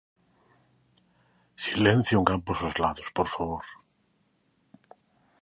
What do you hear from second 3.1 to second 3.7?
por favor.